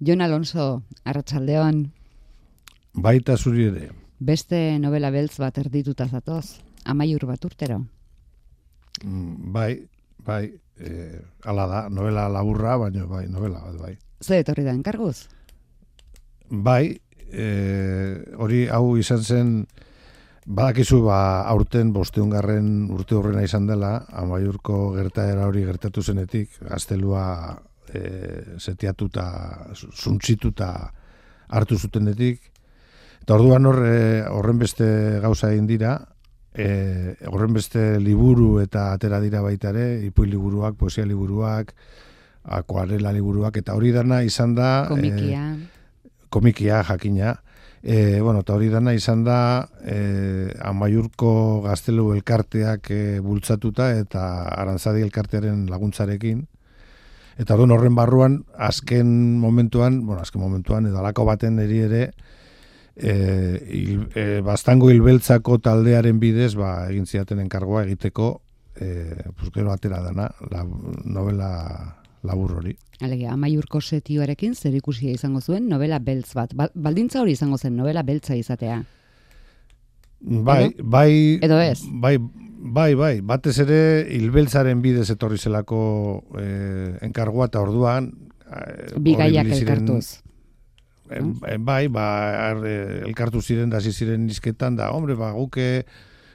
[0.00, 1.82] Jon Alonso, arratsaldeon.
[3.04, 3.90] Baita zuri ere.
[4.18, 6.56] Beste novela beltz bat erdituta zatoz,
[6.88, 7.82] amaiur bat urtero.
[9.04, 9.74] Mm, bai,
[10.24, 10.46] bai,
[10.80, 13.92] e, ala da, novela laburra, baina bai, novela bat, bai.
[14.24, 15.28] Ze etorri da enkarguz?
[16.48, 16.96] Bai,
[17.28, 17.46] e,
[18.40, 19.54] hori hau izan zen,
[20.46, 21.20] badakizu ba,
[21.52, 27.60] aurten bosteungarren urte horrena izan dela, amaiurko gertaera hori gertatu zenetik, gaztelua
[27.94, 29.26] e, setiatuta,
[29.74, 30.70] zuntzituta
[31.50, 32.40] hartu zutenetik,
[33.22, 34.86] eta orduan horre, horren beste
[35.22, 35.96] gauza egin dira,
[36.54, 41.74] e, horren beste liburu eta atera dira baita ere, ipui liburuak, poesia liburuak,
[42.44, 44.86] akuarela liburuak, eta hori dana izan da...
[44.88, 45.44] Komikia.
[45.54, 47.34] E, komikia, jakina.
[47.82, 55.04] E, bueno, eta hori dana izan da e, amaiurko gaztelu elkarteak e, bultzatuta eta arantzadi
[55.06, 56.44] elkartearen laguntzarekin.
[57.40, 59.08] Eta orduan horren barruan, azken
[59.40, 62.02] momentuan, bueno, azken momentuan, edo alako baten eri ere,
[62.96, 63.14] e,
[63.72, 68.34] il, e, bastango hilbeltzako taldearen bidez ba, egin ziaten enkargoa egiteko
[68.76, 70.66] e, pues, gero atera dana la,
[71.04, 71.50] novela
[72.22, 72.76] labur hori.
[73.00, 76.52] Alegia, amaiurko setioarekin zer ikusia izango zuen novela beltz bat.
[76.54, 78.82] Ba, baldintza hori izango zen novela beltza izatea.
[80.20, 80.84] Bai, edo?
[80.84, 81.80] bai, edo ez?
[81.88, 83.80] Bai, bai, bai, batez ere
[84.12, 85.80] hilbeltzaren bidez etorri zelako
[86.38, 88.10] eh, enkargoa eta orduan
[88.50, 90.20] eh, bigaiak elkartuz.
[91.10, 92.04] E, bai, ba,
[93.08, 95.86] elkartu ziren, da ziren izketan, da, hombre, ba, guke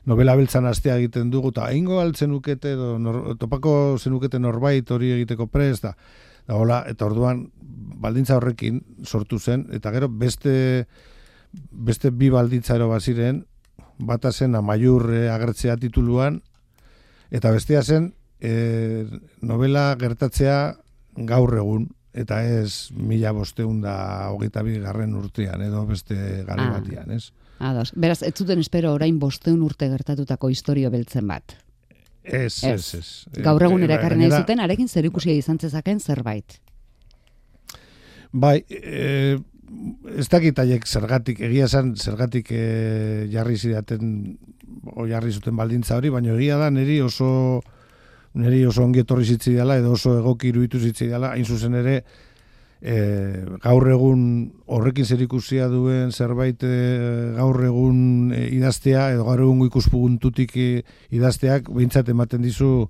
[0.05, 5.13] novela beltzan astea egiten dugu, eta ingo altzen ukete, edo, nor, topako zenukete norbait hori
[5.15, 5.95] egiteko prez, da,
[6.45, 7.45] da, hola, eta orduan,
[8.03, 10.85] baldintza horrekin sortu zen, eta gero beste,
[11.71, 13.45] beste bi baldintza ero baziren,
[13.97, 16.41] bata zen amaiur agertzea tituluan,
[17.31, 19.05] eta bestea zen, e,
[19.41, 20.75] novela gertatzea
[21.15, 23.95] gaur egun, eta ez mila bosteun da
[24.31, 26.15] hogeita garren urtean, edo beste
[26.47, 26.71] gare ah.
[26.77, 27.31] batian, ez?
[27.59, 27.91] Ados.
[27.95, 31.55] Beraz, ez zuten espero orain bosteun urte gertatutako historio beltzen bat.
[32.23, 33.09] Ez, ez, ez.
[33.43, 36.57] Gaur egun karren nahi zuten, arekin zer ikusia izan zezaken zerbait.
[38.31, 39.37] Bai, e,
[40.17, 44.37] ez dakit aiek zergatik, egia esan zergatik e, jarri zidaten,
[44.93, 47.61] o jarri zuten baldintza hori, baina egia da, niri oso
[48.35, 52.01] niri oso ongi etorri zitzi dela, edo oso egoki iruditu zitzi dela, hain zuzen ere,
[52.81, 52.95] e,
[53.63, 54.21] gaur egun
[54.67, 56.75] horrekin zer ikusia duen zerbait e,
[57.37, 60.69] gaur egun e, idaztea, edo gaur egun ikuspuguntutik e,
[61.15, 62.89] idazteak, behintzat ematen dizu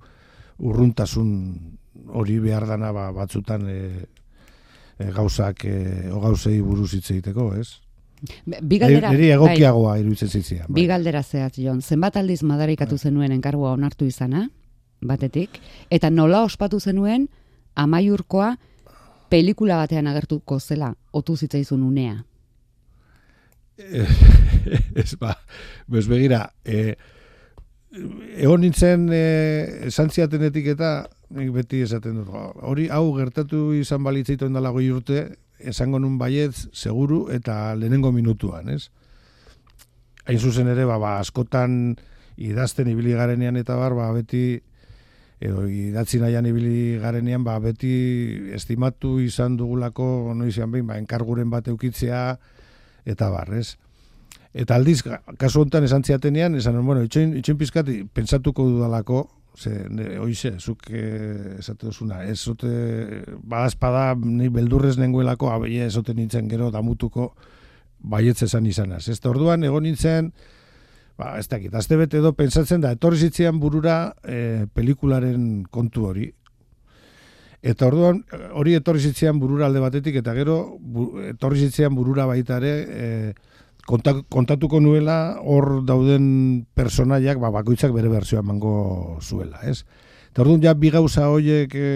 [0.58, 1.30] urruntasun
[2.16, 3.80] hori behar dana ba, batzutan e,
[4.98, 7.80] gauzak, e, gauzei buruz hitz egiteko, ez?
[8.46, 10.64] Bigaldera, Neri egokiagoa bai, iruditzen zitzia.
[10.68, 10.82] Bai.
[10.82, 11.82] Bigaldera zehat, Jon.
[11.82, 13.10] Zenbat aldiz madarikatu bai.
[13.10, 14.46] zenuen enkargua onartu izana?
[15.00, 17.28] batetik, eta nola ospatu zenuen
[17.76, 18.54] amaiurkoa
[19.30, 22.22] pelikula batean agertuko zela, otu zitzaizun unea.
[25.02, 25.34] ez ba,
[25.86, 26.94] bez begira, e,
[28.40, 29.24] egon nintzen e,
[29.90, 30.92] esan ziatenetik eta
[31.28, 32.30] beti esaten dut,
[32.62, 38.68] hori hau gertatu izan balitzaitu endala goi urte, esango nun baietz, seguru eta lehenengo minutuan,
[38.68, 38.90] ez?
[40.26, 41.96] Hain zuzen ere, ba, ba, askotan
[42.36, 44.60] idazten ibili garenean eta bar, ba, beti
[45.40, 51.68] edo idatzi nahian ibili garenean, ba, beti estimatu izan dugulako, noizian behin, ba, enkarguren bat
[51.68, 52.38] eukitzea,
[53.06, 53.76] eta barrez.
[54.56, 55.02] Eta aldiz,
[55.38, 59.26] kasu honetan esan ziatenean, esan, bueno, itxoin, itxoin pizkati, pentsatuko dudalako,
[59.56, 62.70] ze, ne, oize, zuk eh, esate duzuna, ez zote,
[63.42, 67.30] badazpada, ni beldurrez nengoelako, abeie, ez zote nintzen gero damutuko,
[67.98, 69.06] baietz esan izanaz.
[69.08, 70.32] Ez orduan, egon nintzen,
[71.16, 76.30] ba, ez dakit, azte bete edo pensatzen da, etorri zitzean burura e, pelikularen kontu hori.
[77.66, 78.20] Eta orduan,
[78.54, 83.32] hori etorri zitzean burura alde batetik, eta gero, bu, etorri zitzean burura baita ere,
[83.86, 89.84] e, kontatuko nuela hor dauden personaiak, ba, bakoitzak bere berzioa emango zuela, ez?
[90.30, 91.90] Eta orduan, ja, bi gauza horiek e,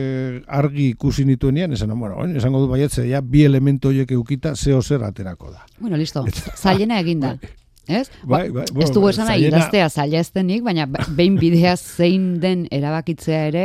[0.49, 5.05] argi ikusi nituenean, esan, bueno, esango du baietze, ja, bi elementu horiek eukita, zeo zer
[5.05, 5.67] aterako da.
[5.79, 6.25] Bueno, listo,
[6.63, 7.37] zailena eginda.
[7.37, 7.57] Bai
[7.91, 8.11] ez?
[8.23, 12.67] Bai, bai, ba, ez dugu esan nahi, idaztea zaila estenik, baina behin bidea zein den
[12.73, 13.65] erabakitzea ere,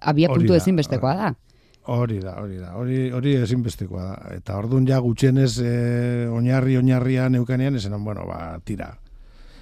[0.00, 1.32] abia puntu ezin bestekoa da.
[1.86, 4.14] Hori da, hori da, hori, hori ezinbestekoa da.
[4.34, 5.72] Eta orduan ja gutxienez e,
[6.32, 8.88] oinarri oinarrian eukanean, esan, bueno, ba, tira,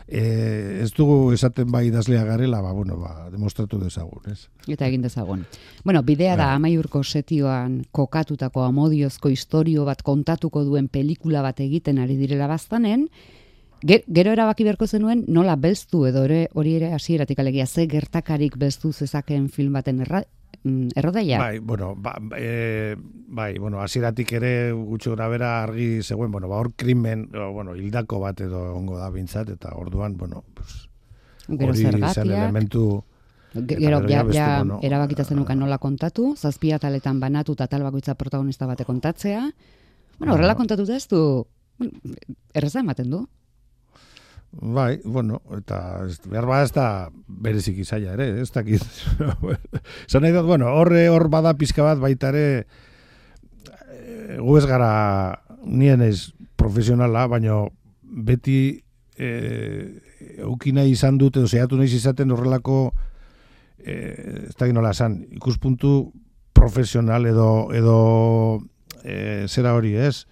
[0.08, 4.48] e, ez dugu esaten bai idazlea garela, ba, bueno, ba, demostratu dezagun, ez?
[4.68, 5.44] Eta egin dezagun.
[5.84, 6.60] Bueno, bidea da bai.
[6.60, 13.08] amaiurko setioan kokatutako amodiozko historio bat kontatuko duen pelikula bat egiten ari direla baztanen,
[13.84, 18.92] gero erabaki beharko zenuen nola belztu edo ere hori ere hasieratik alegia ze gertakarik belztu
[18.92, 20.22] zezakeen film baten erra,
[20.62, 21.38] mm, errodaia.
[21.38, 22.96] Bai, bueno, ba, e,
[23.28, 28.40] bai, bueno, hasieratik ere gutxo grabera argi zegoen, bueno, ba, hor krimen, bueno, hildako bat
[28.40, 30.88] edo ongo da bintzat, eta orduan, bueno, pues,
[31.46, 32.26] Gero hori zen zergatiak.
[32.26, 33.04] elementu...
[33.54, 38.66] Gero, ja, ja bueno, erabakita zenukan nola kontatu, zazpi ataletan banatu eta tal bakoitza protagonista
[38.66, 39.44] bate kontatzea.
[40.18, 40.58] Bueno, horrela Aha.
[40.58, 41.46] kontatuta ez du,
[41.78, 41.92] bueno,
[42.52, 43.28] erraza ematen du.
[44.60, 46.86] Bai, bueno, eta ez, behar bada ez da
[47.26, 48.84] berezik izaia ere, ez dakit.
[50.10, 52.66] Zan nahi dut, bueno, horre hor bada pizka bat baita ere,
[53.90, 54.92] e, gu ez gara
[55.64, 56.30] nien ez
[56.60, 57.66] profesionala, baino
[58.02, 58.58] beti
[59.18, 59.30] e,
[60.46, 62.78] eukina izan dut, edo zehatu nahi izaten horrelako,
[63.82, 63.98] e,
[64.46, 66.12] ez dakit nola esan, ikuspuntu
[66.54, 67.98] profesional edo, edo
[69.02, 70.28] e, zera hori, ez?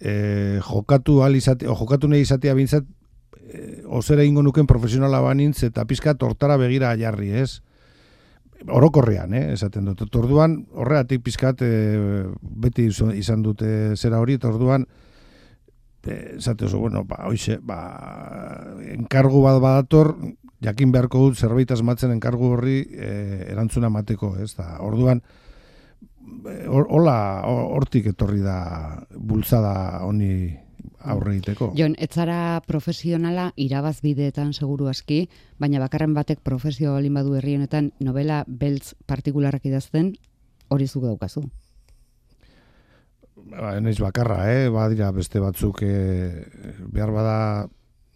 [0.00, 2.90] E, jokatu al izate, o jokatu nahi izatea bintzat,
[3.86, 7.60] ozera ingo nuken profesionala banintz eta pizka tortara begira jarri, ez?
[8.68, 10.00] Orokorrean, eh, esaten dut.
[10.06, 11.70] Eta Orduan, horregatik pizkat e,
[12.40, 14.86] beti izo- izan dute zera hori, eta orduan,
[16.06, 17.80] e, esate oso, bueno, ba, hoize, ba,
[18.94, 20.14] enkargu bat badator,
[20.64, 23.10] jakin beharko dut zerbait asmatzen enkargu horri e,
[23.52, 24.54] erantzuna emateko, ez?
[24.56, 25.20] Da, orduan,
[26.68, 30.56] hola, ho- hortik etorri da bultzada honi
[31.04, 31.72] aurre egiteko.
[31.76, 35.24] Jon, ez zara profesionala irabaz bideetan seguru aski,
[35.60, 40.14] baina bakarren batek profesio balin badu herri honetan novela beltz partikularrak idazten
[40.68, 41.44] hori zuk daukazu.
[43.50, 44.68] ba, naiz bakarra, eh?
[44.72, 46.44] badira beste batzuk eh,
[46.92, 47.38] behar bada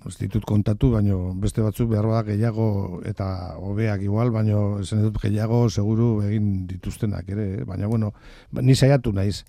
[0.06, 5.18] ez ditut kontatu, baino beste batzuk behar bada gehiago eta hobeak igual, baino esan dut
[5.22, 7.64] gehiago seguru egin dituztenak ere, eh?
[7.68, 8.12] baina bueno,
[8.50, 9.44] ba, ni saiatu naiz.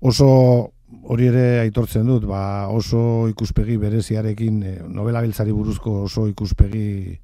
[0.00, 0.72] Oso
[1.02, 7.18] hori ere aitortzen dut, ba, oso ikuspegi bereziarekin, eh, novela beltzari buruzko oso ikuspegi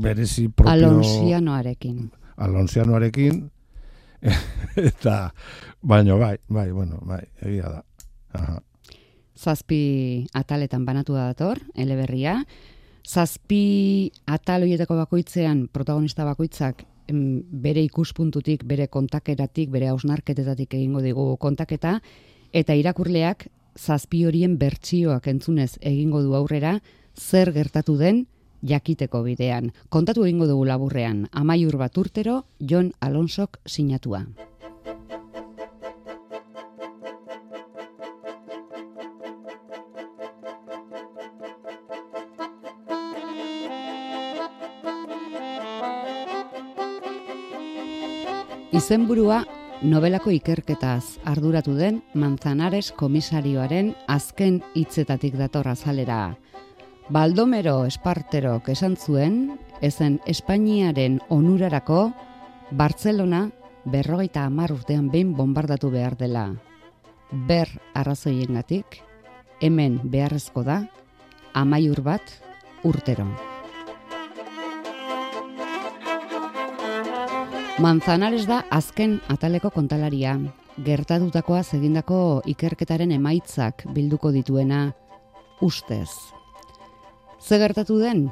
[0.00, 1.98] berezi propio Alonsianoarekin.
[2.36, 3.42] Alonsianoarekin
[4.90, 5.32] eta
[5.82, 7.82] baino bai, bai, bueno, bai, egia da.
[8.34, 8.60] Aha.
[9.34, 12.38] Zazpi ataletan banatu da dator, eleberria.
[13.04, 21.98] Zazpi atal horietako bakoitzean protagonista bakoitzak bere ikuspuntutik, bere kontakeratik, bere hausnarketetatik egingo digu kontaketa,
[22.54, 26.78] eta irakurleak zazpi horien bertsioak entzunez egingo du aurrera,
[27.18, 28.26] zer gertatu den
[28.62, 29.72] jakiteko bidean.
[29.90, 34.24] Kontatu egingo dugu laburrean, amaiur bat urtero, Jon Alonsok sinatua.
[48.74, 49.44] Izenburua
[49.82, 56.36] nobelako ikerketaz arduratu den Manzanares komisarioaren azken hitzetatik dator azalera.
[57.08, 62.12] Baldomero Esparterok esan zuen, ezen Espainiaren onurarako
[62.70, 63.50] Bartzelona
[63.84, 66.46] berrogeita hamar urtean behin bombardatu behar dela.
[67.30, 69.02] Ber arrazoiengatik,
[69.60, 70.84] hemen beharrezko da,
[71.52, 72.38] amaiur bat
[72.84, 73.53] urtero.
[77.74, 80.36] Manzanares da azken ataleko kontalaria.
[80.86, 84.92] Gertatutakoa egindako ikerketaren emaitzak bilduko dituena
[85.60, 86.10] ustez.
[87.42, 88.28] Ze gertatu den?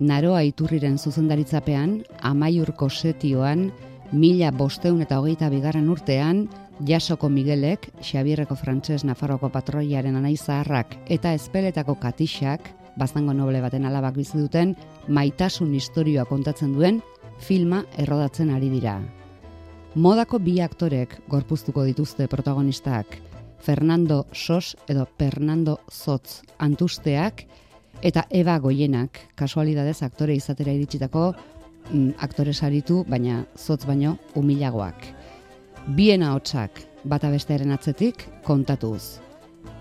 [0.00, 3.70] Naroa iturriren zuzendaritzapean, amaiurko setioan,
[4.10, 6.48] mila bosteun eta hogeita bigarren urtean,
[6.84, 12.66] Jasoko Miguelek, Xabierreko frantses Nafarroko patroiaren anaizaharrak eta espeletako katixak,
[12.98, 14.74] baztango noble baten alabak bizi duten,
[15.06, 17.00] maitasun historioa kontatzen duen
[17.40, 18.98] filma errodatzen ari dira.
[19.94, 23.18] Modako bi aktorek gorpuztuko dituzte protagonistak,
[23.60, 27.46] Fernando Sos edo Fernando Zotz antusteak
[28.02, 31.32] eta Eva Goienak, kasualidadez aktore izatera iritsitako
[31.90, 35.06] mm, aktore saritu, baina zotz baino humilagoak.
[35.96, 39.18] Bien ahotsak bata bestearen atzetik kontatuz.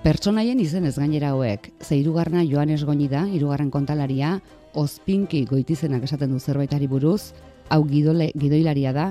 [0.05, 4.39] Pertsonaien izen ez gainera hauek, ze hirugarrena Joanes Goñi da, hirugarren kontalaria,
[4.75, 7.33] ospinki goitizenak esaten du zerbaitari buruz,
[7.69, 9.07] hau gidole, gidoilaria da,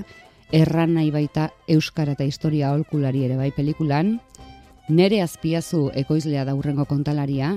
[0.52, 4.18] erran nahi baita Euskara eta Historia aholkulari ere bai pelikulan,
[4.88, 7.56] nere azpiazu ekoizlea da hurrengo kontalaria,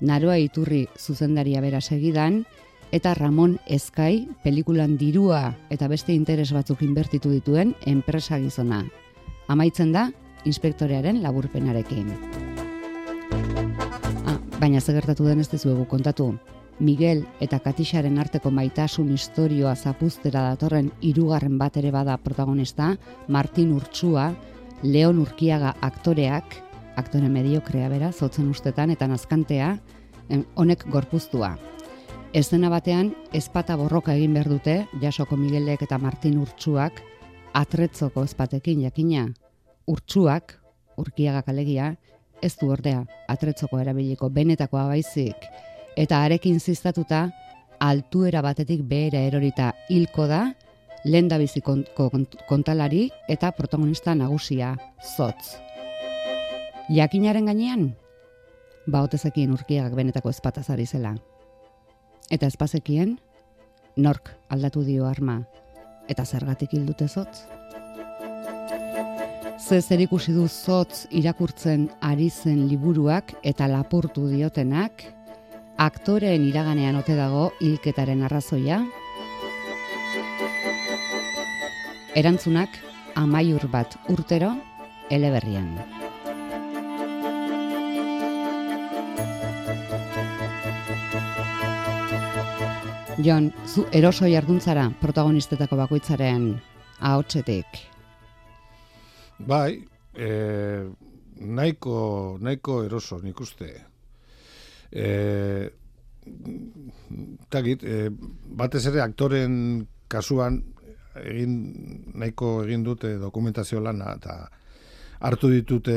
[0.00, 2.44] Naroa Iturri zuzendaria bera segidan,
[2.92, 8.84] eta Ramon Ezkai pelikulan dirua eta beste interes batzuk inbertitu dituen enpresa gizona.
[9.48, 10.08] Amaitzen da,
[10.44, 12.12] inspektorearen laburpenarekin.
[14.28, 16.36] Ah, baina ze gertatu den ez dizuegu kontatu.
[16.78, 22.92] Miguel eta Katixaren arteko maitasun historioa zapuztera datorren hirugarren bat ere bada protagonista,
[23.26, 24.30] Martin Urtsua,
[24.82, 26.54] Leon Urkiaga aktoreak,
[26.96, 29.72] aktore mediokrea bera, zotzen ustetan eta nazkantea,
[30.54, 31.56] honek gorpuztua.
[32.32, 37.02] Estena batean, ezpata borroka egin behar dute, jasoko Miguelek eta Martin Urtsuak,
[37.58, 39.24] atretzoko ezpatekin jakina.
[39.88, 40.54] Urtsuak,
[41.00, 41.96] urkiagak alegia,
[42.42, 45.48] ez du ordea, atretzoko erabiliko benetakoa baizik.
[45.98, 47.24] Eta arekin ziztatuta,
[47.82, 50.52] altuera batetik behera erorita hilko da,
[51.04, 51.38] lehen da
[52.46, 54.76] kontalari eta protagonista nagusia,
[55.16, 55.58] zotz.
[56.88, 57.96] Jakinaren gainean,
[58.86, 61.16] ba otezekien urkiagak benetako ezpatazari zela.
[62.30, 63.18] Eta espazekien,
[63.96, 65.42] nork aldatu dio arma,
[66.08, 67.42] eta zergatik hildute zotz?
[69.58, 75.17] Ze zer ikusi du zotz irakurtzen ari zen liburuak eta lapurtu diotenak,
[75.78, 78.80] aktoreen iraganean ote dago hilketaren arrazoia?
[82.18, 82.74] Erantzunak
[83.14, 84.50] amaiur bat urtero
[85.10, 85.70] eleberrian.
[93.22, 96.52] Jon, zu eroso jarduntzara protagonistetako bakoitzaren
[96.98, 97.80] ahotsetik.
[99.38, 99.78] Bai,
[100.14, 100.28] e,
[101.38, 103.72] nahiko, nahiko eroso nik uste.
[104.90, 105.70] E,
[107.48, 108.08] tagit, e,
[108.60, 110.62] batez ere aktoren kasuan
[111.18, 111.54] egin
[112.14, 114.36] nahiko egin dute dokumentazio lana eta
[115.20, 115.96] hartu ditute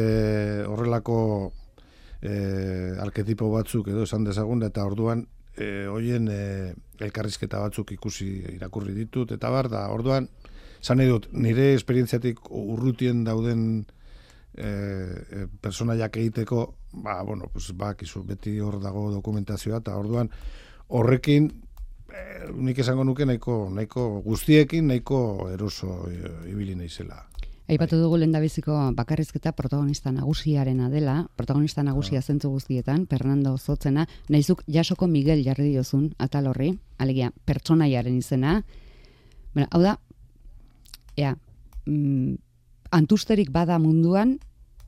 [0.67, 1.17] horrelako
[2.21, 2.33] e,
[3.01, 6.41] arketipo batzuk edo esan dezagun eta orduan e, hoien e,
[7.01, 10.29] elkarrizketa batzuk ikusi irakurri ditut eta bar da orduan
[10.81, 13.85] esan dut nire esperientziatik urrutien dauden
[14.57, 20.29] e, e, personaiak egiteko ba bueno pues bakizu beti hor dago dokumentazioa eta orduan
[20.87, 21.51] horrekin
[22.11, 27.31] e, nik esango nuke nahiko nahiko guztiekin nahiko eroso e, ibili naizela
[27.71, 32.21] Aipatu dugu lendabiziko bakarrizketa protagonista nagusiarena dela, protagonista nagusia no.
[32.21, 38.57] zentzu guztietan, Fernando Zotzena, naizuk jasoko Miguel jarri diozun, atal horri, alegia, pertsonaiaren izena.
[39.53, 39.93] Bueno, hau da,
[41.15, 41.37] ea,
[41.85, 42.35] mm,
[42.91, 44.37] antusterik bada munduan,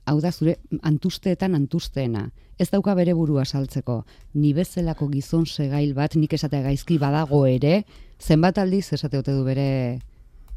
[0.05, 2.29] hau da zure antusteetan antusteena.
[2.59, 4.03] Ez dauka bere burua saltzeko,
[4.35, 7.83] ni bezalako gizon segail bat, nik esatea gaizki badago ere,
[8.21, 9.99] zenbat aldiz esate du bere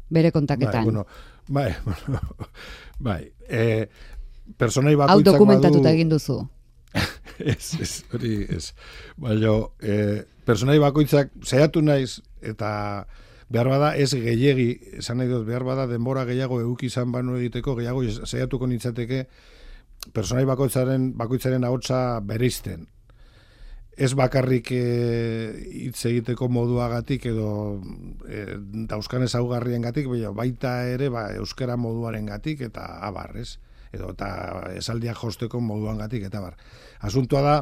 [0.09, 0.85] bere kontaketan.
[0.85, 1.05] Bai, bueno,
[1.47, 2.19] bai, bueno,
[2.99, 3.21] bai.
[3.49, 3.87] E,
[4.57, 5.31] personai bakoitzak badu...
[5.31, 6.39] dokumentatuta egin duzu.
[7.53, 8.71] ez, ez, hori, ez.
[9.19, 12.69] Baina, e, personai bakoitzak saiatu naiz, eta
[13.49, 17.75] behar bada ez gehiegi, esan nahi dut, behar bada denbora gehiago euki izan banu egiteko,
[17.79, 19.27] gehiago saiatuko nintzateke,
[20.13, 22.87] personai bakoitzaren, bakoitzaren ahotsa bereizten
[23.97, 27.47] ez bakarrik eh, hitz egiteko moduagatik edo
[28.29, 28.43] e,
[28.91, 30.05] dauzkan ezaugarriengatik,
[30.37, 33.57] baita ere ba, euskara moduarengatik eta abar, ez?
[33.89, 34.29] Edo eta
[34.77, 36.59] esaldia josteko moduangatik eta bar.
[37.01, 37.55] Asuntua da,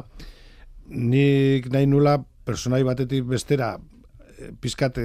[0.92, 3.78] nik nahi nula personai batetik bestera
[4.38, 5.00] eh, pizkat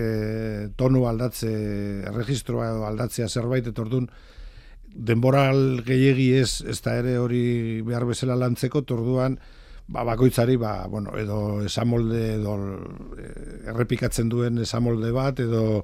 [0.76, 1.52] tonu aldatze,
[2.12, 4.10] registroa aldatzea zerbait, eta orduan,
[4.92, 9.38] denboral gehiegi ez, ez da ere hori behar bezala lantzeko, torduan,
[9.92, 12.56] ba, bakoitzari ba, bueno, edo esamolde edo
[13.18, 15.84] eh, errepikatzen duen esamolde bat edo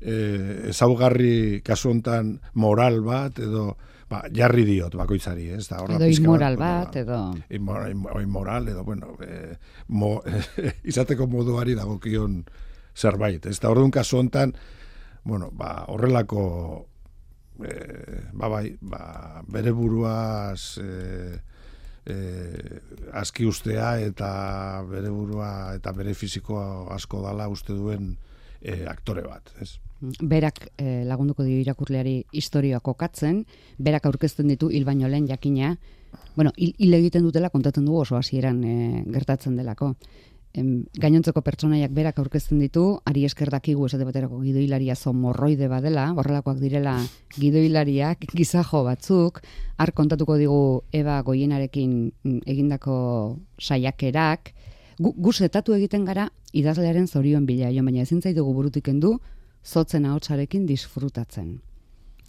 [0.00, 3.76] e, ezaugarri kasu hontan moral bat edo
[4.10, 7.20] ba, jarri diot bakoitzari, ez da Edo inmoral bat, edo
[7.50, 9.56] inmoral edo bueno, e,
[9.88, 10.18] mo,
[10.90, 12.42] izateko moduari dagokion
[12.96, 14.54] zerbait, ez da orduan kasu hontan
[15.24, 16.86] bueno, ba, horrelako
[17.62, 17.72] e,
[18.32, 21.38] ba, bai, ba, bere buruaz e,
[22.06, 22.16] e,
[23.12, 28.16] aski ustea eta bere burua eta bere fisikoa asko dala uste duen
[28.60, 29.76] e, aktore bat, ez?
[30.02, 33.44] Berak e, lagunduko dio irakurleari historia kokatzen,
[33.78, 35.76] berak aurkezten ditu hil baino lehen jakina,
[36.34, 39.94] bueno, hil, egiten dutela kontatzen dugu oso hasieran e, gertatzen delako
[40.54, 46.10] em, gainontzeko pertsonaiak berak aurkezten ditu, ari esker dakigu esate baterako gidoilaria zo morroide badela,
[46.12, 46.96] horrelakoak direla
[47.38, 49.40] gidoilariak, gizajo batzuk,
[49.78, 54.52] har kontatuko digu Eba Goienarekin mm, egindako saiakerak,
[54.98, 55.32] gu, gu
[55.76, 59.18] egiten gara idazlearen zorioen bila, jo, baina ezin zaitugu burutik endu,
[59.64, 61.60] zotzen ahotsarekin disfrutatzen.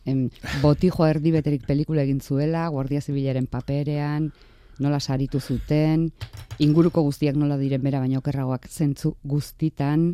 [0.06, 0.30] Em,
[0.62, 4.32] botijo erdi beterik pelikula egin zuela, Guardia Zibilaren paperean,
[4.80, 6.12] nola saritu zuten,
[6.60, 10.13] inguruko guztiak nola diren bera baino okerragoak zentzu guztitan.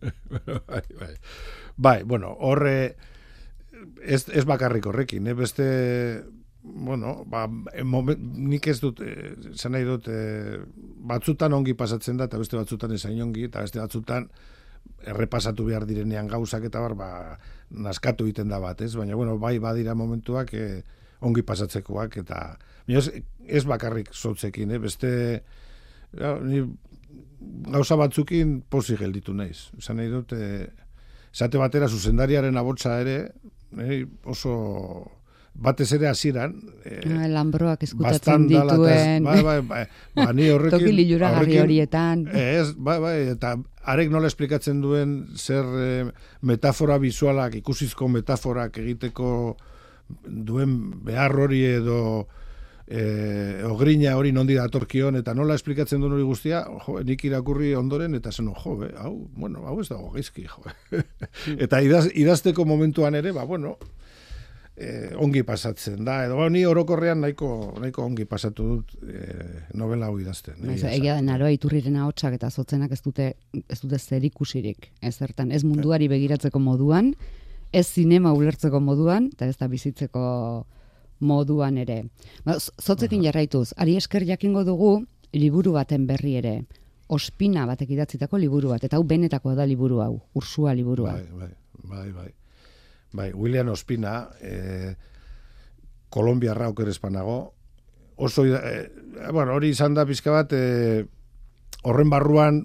[0.68, 1.14] bai, bai.
[1.76, 2.96] bai, bueno, horre
[4.02, 5.34] ez, ez bakarrik horrekin, eh?
[5.34, 5.68] beste
[6.64, 9.34] bueno, ba, nik ez dut, eh,
[9.68, 10.56] nahi dut, eh,
[11.04, 14.30] batzutan ongi pasatzen da, eta beste batzutan ezain ongi, eta beste batzutan
[15.04, 17.08] errepasatu behar direnean gauzak eta bar, ba,
[17.68, 18.94] naskatu egiten da bat, ez?
[18.96, 20.82] Baina, bueno, bai badira momentuak eh,
[21.20, 22.40] ongi pasatzekoak, eta
[22.88, 23.10] ez,
[23.46, 24.78] ez bakarrik zotzekin, eh?
[24.78, 25.10] beste,
[26.18, 26.64] ja, ni
[27.70, 29.70] gauza batzukin posi gelditu naiz.
[29.78, 30.68] Esan nahi dut, e,
[31.32, 33.18] esate batera zuzendariaren abotsa ere,
[33.78, 34.54] e, oso
[35.54, 36.98] batez ere hasieran e,
[37.30, 39.82] lambroak eskutatzen dituen bai, bai, bai,
[40.16, 43.54] ba, ni horrekin toki lilura horietan ez, bai, bai, eta
[43.94, 45.90] arek nola esplikatzen duen zer e,
[46.42, 49.28] metafora bizualak ikusizko metaforak egiteko
[50.26, 50.74] duen
[51.06, 52.00] behar hori edo
[52.86, 58.14] e, ogrina hori nondi datorkion eta nola esplikatzen duen hori guztia, jo, nik irakurri ondoren
[58.18, 60.64] eta zen, jo, be, hau, bueno, hau ez dago gaizki, jo.
[61.66, 63.76] eta idaz, idazteko momentuan ere, ba, bueno,
[64.76, 67.48] e, ongi pasatzen da, edo ba, ni orokorrean nahiko,
[67.80, 69.22] nahiko ongi pasatu dut e,
[69.78, 70.60] novela hau idazten.
[70.74, 73.32] Ez, egia da, naroa iturriren ahotsak eta zotzenak ez dute,
[73.64, 77.14] ez dute zer ikusirik, ez zertan, ez munduari begiratzeko moduan,
[77.74, 80.24] ez zinema ulertzeko moduan, eta ez da bizitzeko
[81.20, 82.04] moduan ere.
[82.44, 84.94] Ba, zotzekin jarraituz, ari esker jakingo dugu
[85.32, 86.54] liburu baten berri ere.
[87.08, 91.12] Ospina batek idatzitako liburu bat, eta hau benetakoa da liburu hau, ursua liburua.
[91.12, 91.52] Bai, bai,
[91.84, 92.30] bai, bai.
[93.14, 94.94] Bai, William Ospina, eh,
[96.10, 97.54] Kolombiarra oker espanago,
[98.16, 98.90] oso, eh,
[99.32, 101.04] bueno, hori izan da pizka bat, eh,
[101.82, 102.60] horren barruan,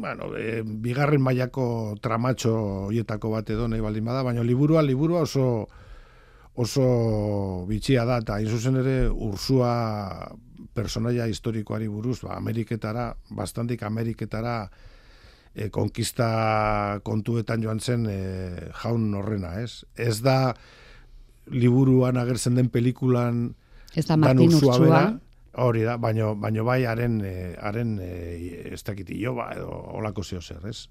[0.00, 5.68] bueno, eh, bigarren mailako tramatxo hietako bat edo nahi baldin bada, baina liburua, liburua oso,
[6.54, 9.70] oso bitxia da, eta zuzen ere ursua
[10.74, 14.68] personaia historikoari buruz, ba, Ameriketara, bastantik Ameriketara
[15.54, 18.18] e, konkista kontuetan joan zen e,
[18.82, 19.84] jaun horrena, ez?
[19.96, 20.54] Ez da
[21.50, 23.54] liburuan agertzen den pelikulan
[23.94, 25.04] ez da Martin Ursua,
[25.62, 28.12] hori da, baino, baino bai haren, e, haren e,
[28.74, 30.88] ez dakiti jo, ba, edo olako zeo zer, ez?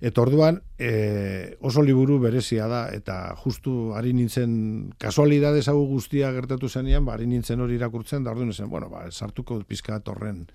[0.00, 6.68] Eta orduan e, oso liburu berezia da eta justu ari nintzen kasualidades hau guztia gertatu
[6.68, 10.46] zenean, ba, ari nintzen hori irakurtzen da orduan zen, bueno, ba, sartuko pizka horren.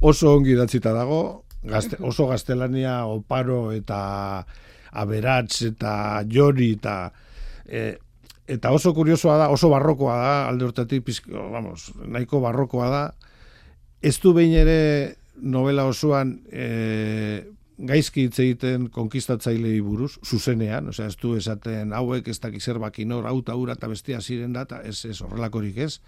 [0.00, 4.46] Oso ongi datzita dago, gazte, oso gaztelania oparo eta
[4.92, 6.96] aberatz eta jori eta
[7.68, 7.98] e,
[8.48, 13.02] eta oso kuriosoa da, oso barrokoa da, alde hortatik pizko, vamos, nahiko barrokoa da,
[14.00, 14.78] ez du behin ere
[15.36, 17.44] novela osoan e,
[17.86, 23.26] gaizki hitz egiten konkistatzailei buruz, zuzenean, osea, ez du esaten hauek ez dakiz zerbaki nor,
[23.26, 25.98] hau ta eta bestia ziren data, ez, ez horrelakorik ez.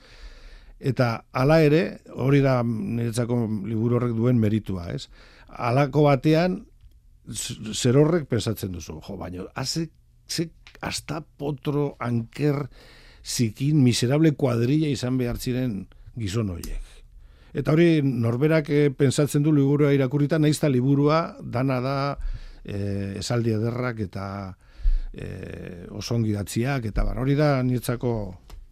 [0.80, 5.08] Eta hala ere, hori da niretzako liburu horrek duen meritua, ez?
[5.48, 6.64] Halako batean,
[7.72, 9.88] zer horrek pensatzen duzu, jo, baina, haze,
[10.28, 12.68] ze, hasta potro, anker,
[13.24, 15.86] zikin, miserable kuadrilla izan behar ziren
[16.18, 16.82] gizon horiek.
[17.54, 21.96] Eta hori norberak e, pentsatzen du liburua irakurita, naiz liburua dana da
[22.64, 24.26] e, esaldi ederrak eta
[25.12, 28.14] e, oso ongidatziak, eta bar, hori da nietzako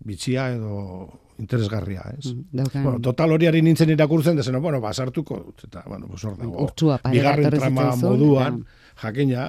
[0.03, 1.07] bitxia edo
[1.39, 2.35] interesgarria, ez?
[2.35, 6.37] Mm, bueno, total hori ari nintzen irakurtzen, dezen, bueno, basartuko dut, eta, bueno, pues hor
[6.39, 6.69] dago,
[7.07, 8.65] bigarren trama moduan,
[8.99, 9.49] jakina,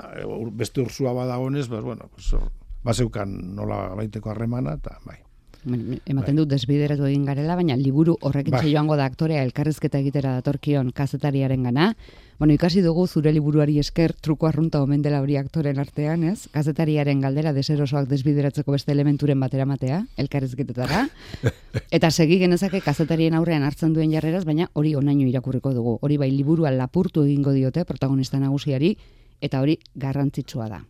[0.54, 2.50] beste ursua badagonez, pues, bueno, pues hor,
[2.84, 5.23] baseukan nola baiteko harremana, eta, bai
[5.66, 8.66] ematen dut desbideratu egin garela, baina liburu horrekin bai.
[8.72, 11.94] joango da aktorea elkarrizketa egitera datorkion kazetariaren gana.
[12.40, 16.48] Bueno, ikasi dugu zure liburuari esker truko arrunta omen dela hori aktoren artean, ez?
[16.52, 21.06] Kazetariaren galdera deserosoak desbideratzeko beste elementuren batera matea, elkarrizketetara.
[21.98, 26.00] Eta segi genezake kazetarien aurrean hartzen duen jarreraz, baina hori onaino irakurriko dugu.
[26.02, 28.98] Hori bai liburua lapurtu egingo diote protagonista nagusiari,
[29.40, 30.84] eta hori garrantzitsua da.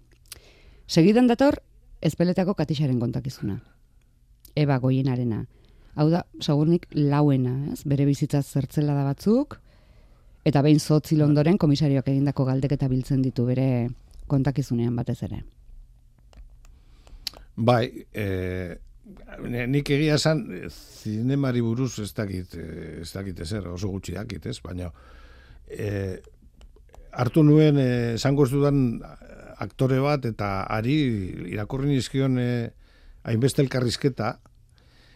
[0.87, 1.59] Segidan dator,
[2.01, 3.59] ezpeletako katixaren kontakizuna.
[4.55, 5.43] Eba goienarena.
[5.95, 7.83] Hau da, sagurnik lauena, ez?
[7.85, 9.59] Bere bizitza zertzela da batzuk,
[10.45, 13.67] eta behin zotzi ondoren komisarioak egindako galdek eta biltzen ditu bere
[14.27, 15.43] kontakizunean batez ere.
[17.55, 18.25] Bai, e,
[19.69, 22.55] nik egia esan, zinemari buruz ez dakit,
[23.01, 24.57] ez dakit ezer, oso gutxi dakit, ez?
[24.65, 24.89] Baina,
[25.69, 26.17] e,
[27.13, 27.77] hartu nuen,
[28.17, 29.01] esango dudan
[29.61, 30.97] aktore bat, eta ari
[31.53, 32.71] irakurri nizkion, e,
[33.23, 34.39] hainbeste elkarrizketa,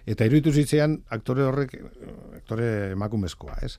[0.07, 1.75] eta iruditu zitzean aktore horrek,
[2.39, 3.75] aktore emakumezkoa, ez?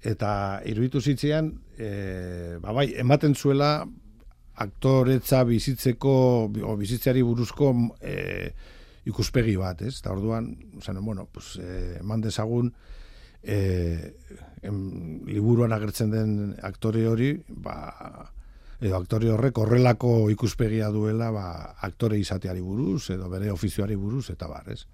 [0.00, 3.72] Eta iruditu zitzean, e, ba bai, ematen zuela
[4.60, 6.12] aktoretza bizitzeko,
[6.68, 8.16] o bizitzeari buruzko e,
[9.08, 9.96] ikuspegi bat, ez?
[10.02, 10.52] Eta orduan,
[10.84, 12.72] zen, bueno, pues, e, eman dezagun,
[13.42, 13.56] e,
[14.62, 18.28] em, liburuan agertzen den aktore hori, ba,
[18.80, 21.46] edo aktore horrek horrelako ikuspegia duela ba,
[21.88, 24.84] aktore izateari buruz, edo bere ofizioari buruz, eta bar, ez?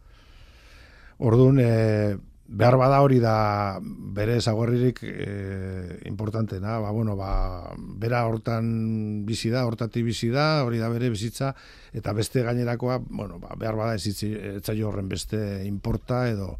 [1.18, 9.24] Orduan, e, behar bada hori da bere zaguerririk e, importantena, ba, bueno, ba, bera hortan
[9.26, 11.55] bizi da, hortati bizi da, hori da bere bizitza,
[11.92, 16.57] eta beste gainerakoa, bueno, ba, behar bada ez horren beste importa, edo,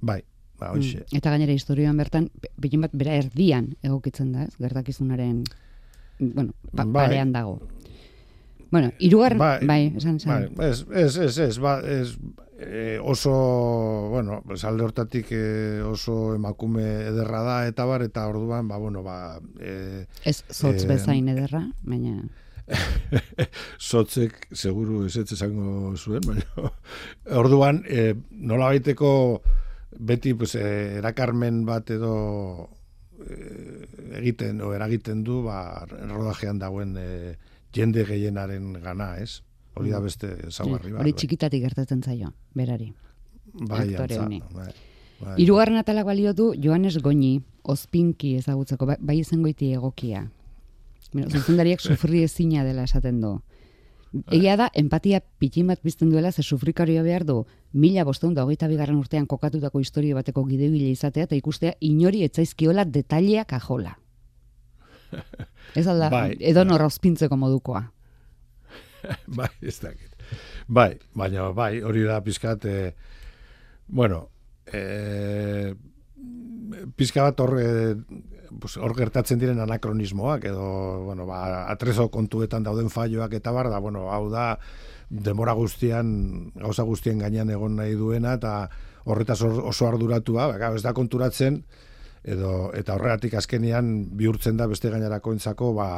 [0.00, 0.22] bai,
[0.58, 1.04] ba, hoxe.
[1.04, 1.18] Mm.
[1.20, 4.54] Eta gainera historioan bertan, bilin bat bera erdian egokitzen da, ez?
[4.58, 5.44] Gertakizunaren,
[6.18, 7.04] bueno, pa, Bai.
[7.04, 7.60] parean dago.
[8.70, 10.50] Bueno, irugarren, bai, Bai, esan, esan.
[10.54, 12.16] Bai, ez, ez, ez, ez, ba, ez,
[12.58, 18.68] eh, oso, bueno, pues alde hortatik eh, oso emakume ederra da, eta bar, eta orduan,
[18.68, 22.20] ba, bueno, ba, eh, Ez zotz eh, bezain ederra, baina...
[23.90, 26.72] sotzek seguru ez ez esango zuen, baina
[27.40, 29.10] orduan e, nola baiteko
[29.98, 32.68] beti pues, e, erakarmen bat edo
[33.24, 33.38] e,
[34.20, 37.08] egiten o eragiten du ba, rodajean dagoen e,
[37.74, 39.42] jende gehienaren gana, ez?
[39.78, 41.02] Hori da beste zaugarri bat.
[41.02, 42.92] Hori txikitatik gertatzen zaio, berari.
[43.52, 44.40] bai, antza, bai,
[45.20, 45.36] bai.
[45.42, 50.28] Hirugarren atalak balio du Joanes Goñi, ospinki ezagutzeko, bai, bai izangoiti egokia.
[51.12, 53.38] Zuzendariak sufri ezina dela esaten du.
[54.32, 58.68] Egia da, empatia pitin bat bizten duela, ze sufrikarioa behar du, mila bosteun da hogeita
[58.70, 63.98] bigarren urtean kokatutako historia bateko gideugile izatea, eta ikustea inori etzaizkiola detaileak ajola.
[65.76, 67.84] Ez alda, Bai, edo nor ospintzeko modukoa.
[69.38, 70.14] bai, ez dakit.
[70.68, 72.94] Bai, baina bai, hori da pizkat, e,
[73.88, 74.28] bueno,
[74.72, 75.74] e,
[76.96, 77.94] pizka bat hor, e,
[78.60, 80.66] pues, hor gertatzen diren anakronismoak, edo,
[81.06, 84.58] bueno, ba, atrezo kontuetan dauden falloak eta bar, da, bueno, hau da,
[85.08, 88.68] demora guztian, gauza guztien gainean egon nahi duena, eta
[89.08, 91.62] horretaz or- oso arduratua, ba, ez da konturatzen,
[92.24, 95.88] edo, eta horregatik azkenean bihurtzen da beste gainerako entzako, ba,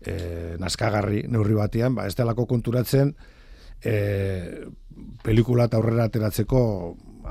[0.00, 3.14] e, naskagarri neurri batean, ba, ez delako konturatzen
[3.84, 3.94] e,
[5.24, 6.62] pelikula eta aurrera ateratzeko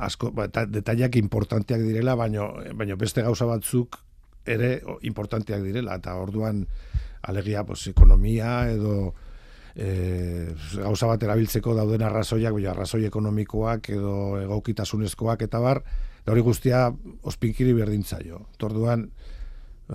[0.02, 4.00] asko, ba, eta detailak importanteak direla, baino, baino beste gauza batzuk
[4.50, 6.66] ere importanteak direla, eta orduan
[7.22, 9.14] alegia pues, ekonomia edo
[9.76, 15.84] e, gauza bat erabiltzeko dauden arrazoiak, baina arrazoi ekonomikoak edo egokitasunezkoak eta bar,
[16.22, 16.88] eta hori guztia
[17.24, 18.46] ospinkiri berdintzaio.
[18.64, 19.08] Orduan,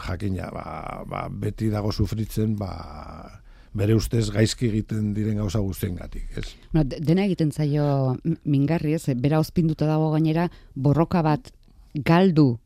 [0.07, 3.41] jakina, ba, ba, beti dago sufritzen, ba,
[3.77, 6.47] bere ustez gaizki egiten diren gauza guztiengatik, ez?
[6.73, 11.53] Bueno, de- dena egiten zaio mingarri ez, bera ospinduta dago gainera borroka bat
[11.95, 12.59] galdu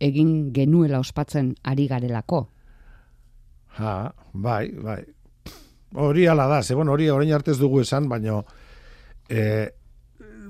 [0.00, 2.48] egin genuela ospatzen ari garelako.
[3.78, 5.02] Ha, bai, bai.
[5.94, 8.42] Hori ala da, ze, bueno, hori orain arte ez dugu esan, baino
[9.28, 9.70] e,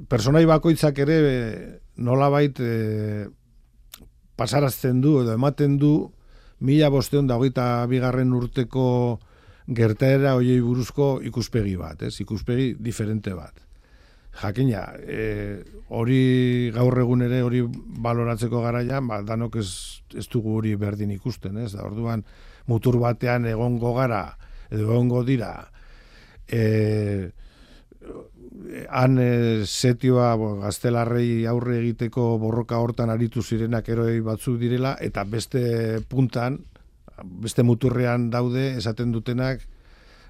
[0.09, 3.29] personai bakoitzak ere e, nolabait e,
[4.37, 6.13] pasarazten du edo ematen du
[6.61, 8.87] mila bosteon da hogeita bigarren urteko
[9.67, 12.15] gertaera hoiei buruzko ikuspegi bat, ez?
[12.23, 13.61] Ikuspegi diferente bat.
[14.41, 15.61] Jakina, e,
[15.93, 17.61] hori gaur egun ere hori
[18.03, 19.69] baloratzeko garaian, ba, danok ez,
[20.17, 21.73] ez dugu hori berdin ikusten, ez?
[21.75, 22.25] Da, orduan,
[22.67, 24.25] mutur batean egongo gara,
[24.71, 25.53] edo egongo dira,
[26.49, 27.31] e,
[28.89, 35.25] han e, setioa bo, gaztelarrei aurre egiteko borroka hortan aritu zirenak eroi batzuk direla, eta
[35.25, 36.59] beste puntan,
[37.23, 39.67] beste muturrean daude esaten dutenak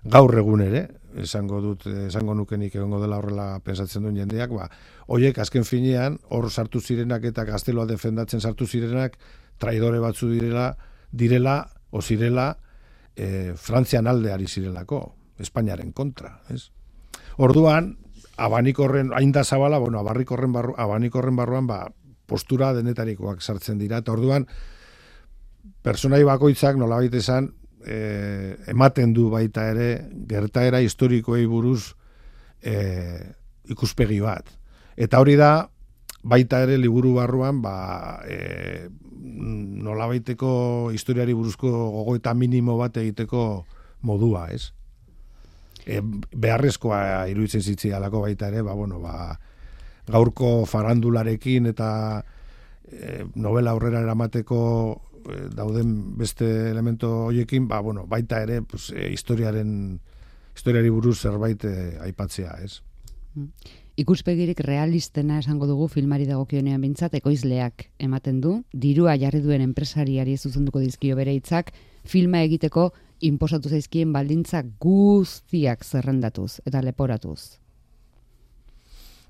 [0.04, 0.82] gaur egun ere,
[1.22, 4.68] esango dut, esango nukenik egongo dela horrela pensatzen duen jendeak, ba,
[5.06, 9.16] hoiek azken finean, hor sartu zirenak eta gazteloa defendatzen sartu zirenak,
[9.62, 10.72] traidore batzu direla,
[11.12, 11.60] direla,
[11.92, 12.56] o zirela,
[13.14, 15.04] e, Frantzian alde ari zirelako,
[15.42, 16.70] Espainiaren kontra, ez?
[17.42, 17.96] Orduan,
[18.36, 21.92] abanik horren, hain da zabala, bueno, abarrik horren barru, abanik barruan, ba,
[22.26, 24.46] postura denetarikoak sartzen dira, eta orduan,
[25.82, 27.52] personai bakoitzak nolabait esan,
[27.84, 31.94] e, ematen du baita ere, gertaera historikoei buruz
[32.62, 32.74] e,
[33.68, 34.48] ikuspegi bat.
[34.96, 35.68] Eta hori da,
[36.22, 38.88] baita ere liburu barruan, ba, e,
[39.82, 43.64] nolabaiteko historiari buruzko gogoeta minimo bat egiteko
[44.02, 44.72] modua, ez?
[45.86, 49.38] E, beharrezkoa iruditzen zitzialako baita ere, ba, bueno, ba,
[50.06, 51.90] gaurko farandularekin eta
[52.86, 54.60] e, novela aurrera eramateko
[55.26, 60.00] e, dauden beste elemento hoiekin, ba, bueno, baita ere pues, e, historiaren
[60.54, 62.82] historiari buruz zerbait e, aipatzea, ez?
[63.96, 70.80] Ikuspegirik realistena esango dugu filmari dagokionean bintzat ekoizleak ematen du, dirua jarri duen enpresariari zuzenduko
[70.80, 71.72] dizkio bere hitzak,
[72.04, 72.90] filma egiteko
[73.22, 77.58] inposatu zaizkien baldintza guztiak zerrendatuz eta leporatuz.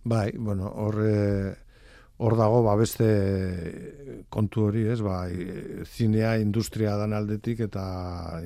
[0.05, 0.99] Bai, bueno, hor
[2.23, 3.09] hor dago ba beste
[4.31, 5.01] kontu hori, ez?
[5.03, 5.25] Ba,
[5.85, 7.85] zinea industria dan aldetik eta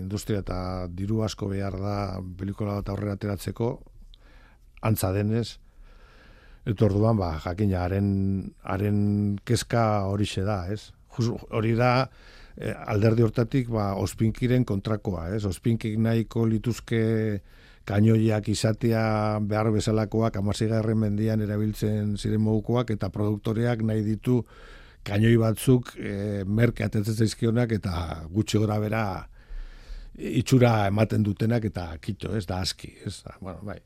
[0.00, 1.96] industria eta diru asko behar da
[2.38, 3.70] pelikula bat aurrera ateratzeko
[4.88, 5.58] antza denez.
[6.66, 10.90] Eta orduan, ba, jakina, haren, kezka horixe da, ez?
[11.54, 12.08] Hori da,
[12.56, 15.44] eh, alderdi hortatik, ba, ospinkiren kontrakoa, ez?
[15.48, 17.40] Ospinkik nahiko lituzke
[17.86, 24.40] kainoiak izatea behar bezalakoak amazigarren mendian erabiltzen ziren mogukoak eta produktoreak nahi ditu
[25.06, 27.92] kainoi batzuk e, merke atetzen zaizkionak eta
[28.32, 29.04] gutxi gora bera
[30.16, 33.78] itxura ematen dutenak eta kito, ez da aski, ez da, bueno, bai.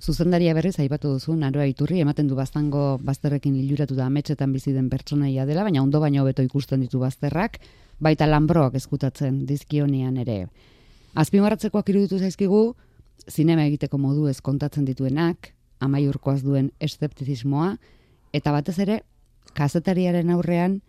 [0.00, 4.88] Zuzendaria berriz aipatu duzu, naroa iturri, ematen du baztango bazterrekin iluratu da ametsetan bizi den
[4.88, 7.58] pertsonaia dela, baina ondo baino hobeto ikusten ditu bazterrak,
[8.00, 10.46] baita lanbroak eskutatzen dizkionian ere.
[11.14, 12.74] Azpimarratzekoak iruditu zaizkigu,
[13.28, 17.74] zinema egiteko modu ez kontatzen dituenak, amaiurkoaz duen eszeptizismoa,
[18.32, 19.00] eta batez ere,
[19.56, 20.80] kazetariaren aurrean,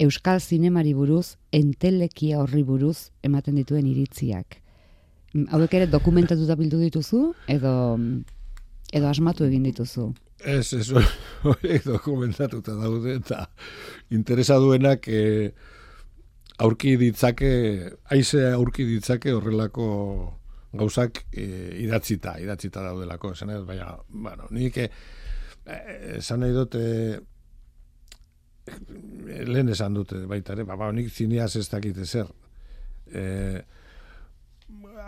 [0.00, 4.62] euskal zinemari buruz, entelekia horri buruz, ematen dituen iritziak.
[5.34, 7.20] Hauek ere dokumentatuta bildu dituzu,
[7.52, 7.72] edo,
[8.92, 10.08] edo asmatu egin dituzu?
[10.38, 10.86] Ez, ez,
[11.50, 13.44] hori dokumentatuta daude, eta
[14.14, 15.22] interesa duenak e,
[16.64, 17.50] aurki ditzake,
[18.14, 19.88] aize aurki ditzake horrelako
[20.78, 21.44] gauzak e,
[21.84, 24.88] idatzita, idatzita daudelako, esan ez, baina, bueno, nik e,
[26.16, 26.84] esan nahi dute,
[29.48, 32.32] lehen esan dute baita ere, ba, ba nik zineaz ez dakite zer.
[33.12, 33.24] E,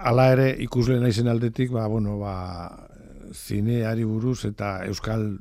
[0.00, 2.34] ala ere ikusle naizen aldetik, ba, bueno, ba,
[3.34, 5.38] zineari buruz eta euskal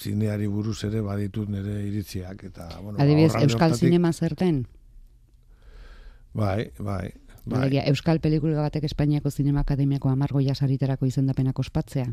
[0.00, 2.44] zineari buruz ere baditut nire iritziak.
[2.50, 4.64] Eta, bueno, ba, Adibidez, euskal zinema zerten?
[6.34, 7.12] Bai, bai.
[7.44, 7.68] Bai.
[7.90, 12.06] Euskal pelikula batek Espainiako Zinema Akademiako amargoia sariterako izendapenak ospatzea?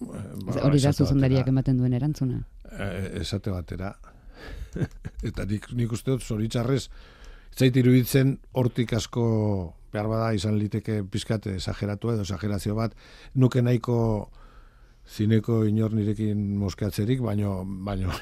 [0.00, 2.44] Ba, hori da zuzendariak ematen duen erantzuna.
[2.70, 2.86] E,
[3.22, 3.90] esate batera.
[5.28, 6.84] eta nik, nik uste dut zoritxarrez
[7.56, 9.26] zait iruditzen hortik asko
[9.96, 12.92] behar bada izan liteke pizkate esageratu edo esagerazio bat.
[13.34, 13.96] Nuke nahiko
[15.06, 18.12] zineko inor nirekin moskatzerik baino baino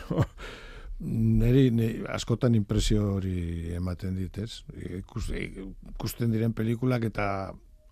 [1.40, 1.66] neri,
[2.12, 4.62] askotan impresio hori ematen ditez
[5.00, 7.26] ikusten diren pelikulak eta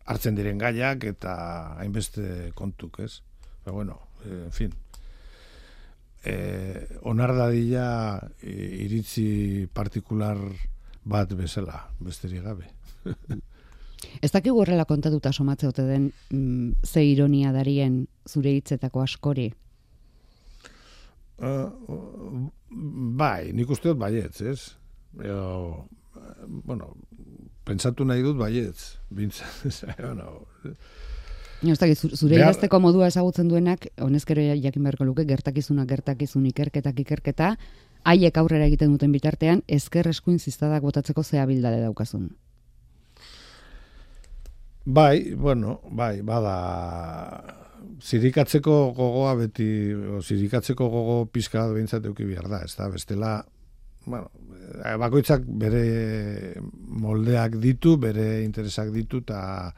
[0.05, 1.35] hartzen diren gaiak eta
[1.81, 3.23] hainbeste kontuk ez?
[3.65, 4.73] Pero bueno, en fin,
[6.25, 10.39] eh, onar dadila iritzi partikular
[11.05, 12.71] bat bezala, besterik gabe.
[14.23, 19.51] Ez dakik horrela kontatuta somatze ote den mm, ze ironia darien zure hitzetako askori?
[21.43, 21.71] Uh,
[23.19, 24.77] bai, nik uste dut baietz, ez?
[25.25, 25.89] Eo,
[26.47, 26.95] bueno,
[27.67, 28.99] pentsatu nahi dut baietz.
[29.11, 30.43] Bintzat, bueno,
[31.63, 37.53] Ja, zure idazteko modua ezagutzen duenak, honezkero jakin beharko luke, gertakizunak gertakizun ikerketak ikerketa,
[38.03, 42.33] haiek aurrera egiten duten bitartean, ezker eskuin ziztadak botatzeko zea bildade daukazun.
[44.85, 46.57] Bai, bueno, bai, bada,
[48.03, 53.37] zirikatzeko gogoa beti, o, zirikatzeko gogo pizka behintzat euki behar da, ez da, bestela,
[54.07, 54.27] bueno,
[54.83, 56.59] eh, bakoitzak bere
[56.99, 59.73] moldeak ditu, bere interesak ditu, eta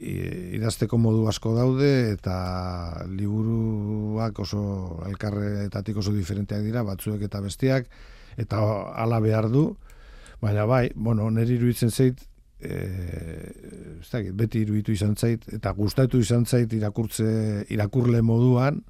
[0.00, 4.62] idazteko modu asko daude eta liburuak oso
[5.10, 7.90] elkarretatik oso diferenteak dira, batzuek eta bestiak,
[8.38, 8.62] eta
[8.94, 9.74] hala behar du,
[10.40, 12.29] baina bai, bueno, niri iruditzen zait,
[12.60, 12.78] e,
[14.10, 18.82] dakit, beti iruditu izan zait, eta gustatu izan zait irakurtze, irakurle moduan,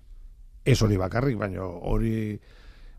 [0.65, 2.39] ez hori bakarrik, baina hori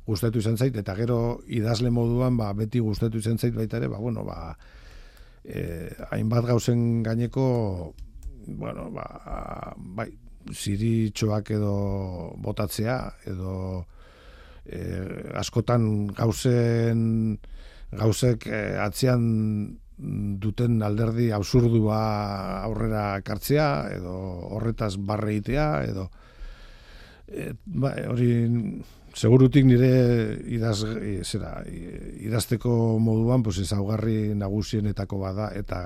[0.07, 3.99] gustatu izan zait, eta gero idazle moduan, ba, beti gustatu izan zait baita ere, ba,
[3.99, 4.55] bueno, ba,
[5.43, 7.93] eh, hainbat gauzen gaineko
[8.47, 10.09] bueno, ba, bai,
[10.51, 11.75] ziritxoak edo
[12.41, 12.97] botatzea
[13.29, 13.85] edo
[14.65, 17.37] eh, askotan gauzen
[17.91, 19.23] gauzek eh, atzean
[20.41, 21.99] duten alderdi absurdua
[22.63, 24.15] aurrera kartzea edo
[24.55, 26.07] horretaz barreitea edo
[27.27, 28.31] eh, ba, hori
[29.13, 29.91] segurutik nire
[30.55, 30.79] idaz,
[31.27, 35.81] zera, idazteko moduan pues ezaugarri nagusienetako bada eta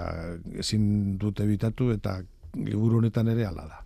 [0.62, 2.20] ezin dute bitatu eta
[2.56, 3.82] liburu honetan ere hala da.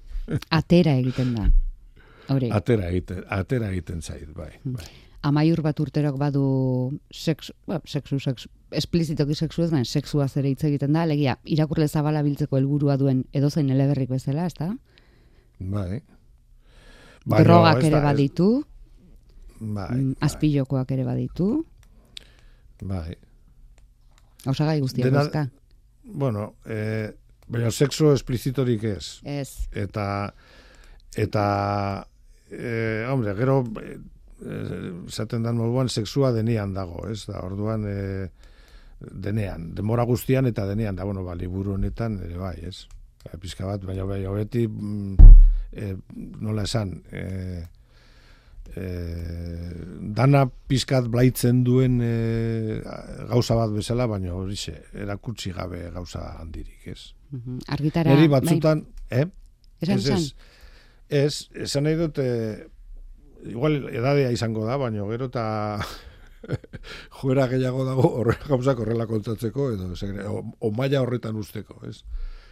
[0.60, 1.48] Atera egiten da.
[2.30, 2.52] Hori.
[2.54, 4.52] Atera egiten, atera egiten zait, bai.
[4.64, 5.09] Bai.
[5.22, 6.44] Amaiur bat urterok badu
[7.12, 12.22] sexu, ba, sexu, sexu, esplizitoki sexu ez, sexua zere hitz egiten da, alegia, irakurle zabala
[12.24, 14.70] biltzeko helburua duen edozein eleberrik bezala, ez da?
[15.60, 16.02] Bai.
[17.26, 18.50] Drogak ere baditu,
[19.60, 20.28] bai, mm, bai.
[20.30, 21.50] azpilokoak ere baditu.
[22.82, 23.18] Bai.
[24.48, 25.50] Osagai guztiak Dena,
[26.04, 27.12] Bueno, eh,
[27.48, 29.20] baina sexo esplizitorik ez.
[29.24, 29.68] Ez.
[29.72, 30.34] Eta,
[31.16, 32.08] eta,
[32.50, 33.64] eh, hombre, gero,
[34.46, 37.26] eh, zaten dan moduan, sexua denean dago, ez?
[37.28, 38.30] Da, orduan, eh,
[39.00, 42.88] denean, demora guztian eta denean, da, bueno, ba, liburu honetan, ere bai, ez?
[43.24, 45.36] Ba, pizka bat, baina, baina, beti, mm,
[45.72, 45.96] eh,
[46.42, 47.66] nola esan, eh,
[48.76, 48.86] e,
[50.16, 52.14] dana pizkat blaitzen duen e,
[53.30, 57.14] gauza bat bezala, baina hori ze, erakutsi gabe gauza handirik, ez?
[57.32, 57.60] Mhm.
[57.68, 58.40] Argitara, Neri bai.
[58.40, 59.26] batzutan, eh?
[59.80, 60.34] Esan, ez, ez,
[61.10, 62.68] ez, esan nahi dut, eh,
[63.46, 65.46] igual edadea izango da, baina gero eta
[67.22, 72.02] joera gehiago dago horrela gauzak horrela kontatzeko, edo zegre, o, o maila horretan usteko, ez?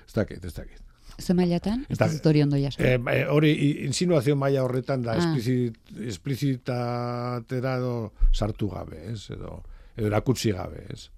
[0.07, 0.83] Ez dakit, ez dakit.
[1.17, 1.85] Ze mailatan?
[1.89, 2.81] Ez dut hori ondo jaso.
[2.83, 3.51] Eh, eh, hori,
[3.87, 5.23] insinuazio maila horretan da, Ah.
[5.23, 9.29] esplicit, esplizitatera edo sartu gabe, ez?
[9.33, 9.63] Edo,
[9.95, 11.09] edo erakutsi gabe, ez?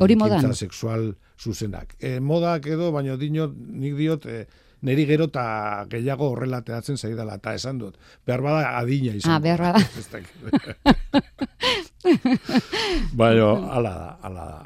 [0.00, 0.38] Hori modan?
[0.42, 1.96] Ekintza sexual zuzenak.
[2.00, 4.46] E, modak edo, baina dinot, nik diot, e,
[4.84, 5.44] neri gero eta
[5.90, 7.96] gehiago horrela teatzen zaidala, eta esan dut.
[8.26, 9.32] Behar bada adina izan.
[9.32, 9.80] Ah, behar bada.
[13.18, 14.62] Baina, ala da, ala da.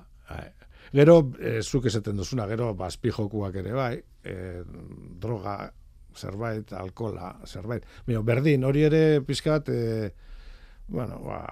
[0.93, 4.63] Gero, e, zuk esaten duzuna, gero, bazpi jokuak ere bai, e,
[5.21, 5.59] droga,
[6.17, 7.85] zerbait, alkola, zerbait.
[8.07, 10.15] Baina, berdin, hori ere pizka bat, e,
[10.89, 11.43] bueno, ba,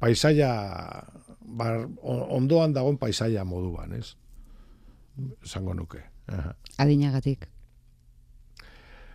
[0.00, 0.52] paisaia,
[1.60, 4.14] bar, ondoan dagoen paisaia moduan, ez?
[5.44, 6.11] Esango nuke.
[6.32, 6.54] Aha.
[6.78, 7.48] Adinagatik.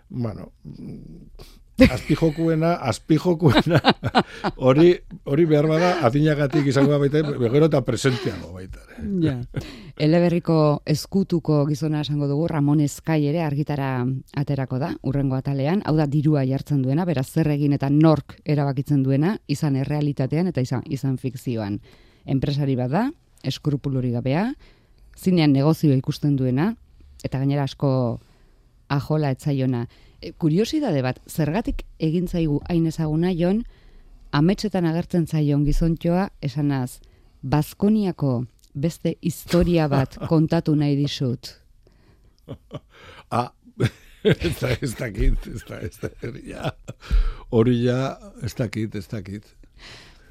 [0.10, 0.51] Bueno,
[1.77, 3.80] azpijokuena, azpijokuena,
[4.67, 7.21] hori, hori behar bada, adinagatik izango da baita,
[7.53, 8.82] gero eta presenteago baita.
[8.88, 9.06] ere.
[9.27, 9.36] Ja.
[10.01, 14.06] Eleberriko eskutuko gizona esango dugu Ramon Eskai ere argitara
[14.38, 19.03] aterako da, urrengo atalean, hau da dirua jartzen duena, beraz zer egin eta nork erabakitzen
[19.03, 21.80] duena, izan errealitatean eta izan, izan fikzioan.
[22.25, 23.06] Enpresari bat da,
[23.43, 24.51] eskrupuluri gabea,
[25.17, 26.73] zinean negozioa ikusten duena,
[27.23, 28.19] eta gainera asko
[28.89, 29.86] ajola etzaiona.
[30.21, 33.63] E, kuriosidade bat, zergatik egin zaigu hain ezaguna jon,
[34.32, 36.99] ametsetan agertzen zaion gizontxoa esanaz,
[37.43, 41.53] Baskoniako beste historia bat kontatu nahi dizut.
[43.30, 43.49] Ah,
[44.23, 46.10] ez da, ez dakit, ez da, ez da,
[46.47, 46.69] ja,
[47.51, 49.43] hori ja, ez dakit, ez dakit.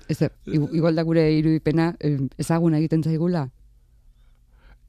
[0.08, 1.90] Ez, da, igu- igual da gure irudipena
[2.40, 3.42] ezaguna egiten zaigula?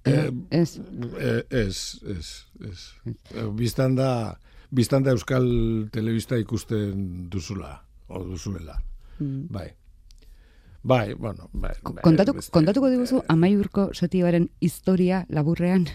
[0.07, 0.79] Eh, Ez,
[1.19, 1.79] Eh, ez,
[2.15, 2.27] ez,
[2.69, 2.79] ez.
[3.35, 4.37] Eh, Bistan da,
[4.71, 8.79] bistan da Euskal Telebista ikusten duzula, o duzuela.
[9.19, 9.47] Mm.
[9.49, 9.67] Bai.
[10.87, 11.73] Bai, bueno, bai.
[11.83, 15.87] bai, kontatu, beste- kontatuko diguzu amaiurko setioaren historia laburrean?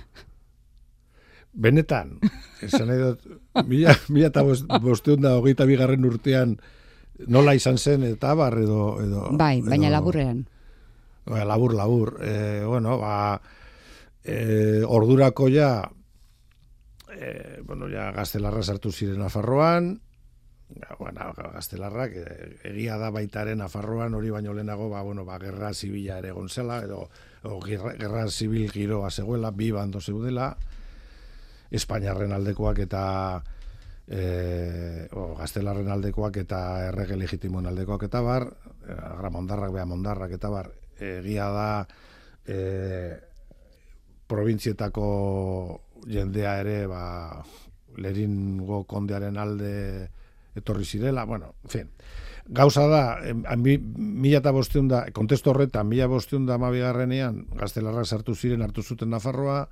[1.53, 2.16] Benetan,
[2.64, 3.25] esan nahi dut,
[3.68, 6.55] mila, mila eta bost- bosteun da hogeita bigarren urtean
[7.29, 8.96] nola izan zen eta bar edo...
[9.05, 10.46] edo Bai, baina edo- laburrean.
[11.29, 12.14] Ba, labur, labur.
[12.25, 13.37] E, bueno, ba,
[14.25, 15.91] e, ordurako ja,
[17.11, 19.95] e, bueno, ja gaztelarra sartu ziren Nafarroan,
[20.73, 22.27] ja, bueno, gaztelarrak e,
[22.71, 26.83] egia da baitaren Nafarroan hori baino lehenago, ba, bueno, ba, gerra zibila ere egon zela,
[26.85, 27.09] edo,
[27.43, 30.55] edo gerra, gerra zibil giroa zegoela, bi bando zeudela,
[31.73, 33.03] Espainiarren aldekoak eta
[34.05, 36.59] e, o, gaztelarren aldekoak eta
[36.91, 38.45] errege legitimoen aldekoak eta bar,
[38.93, 40.69] agramondarrak, bea mondarrak eta bar,
[41.01, 41.69] egia da
[42.45, 42.59] e,
[44.33, 45.07] provintzietako
[46.09, 47.05] jendea ere ba,
[48.01, 49.73] leringo kondearen alde
[50.57, 51.90] etorri zirela, bueno, en fin.
[52.53, 53.03] Gauza da,
[53.57, 59.12] mila eta bosteun da, kontesto horretan, mila bosteun da amabigarrenean, gaztelarrak sartu ziren hartu zuten
[59.14, 59.68] Nafarroa,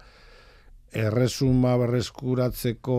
[0.94, 2.99] erresuma berreskuratzeko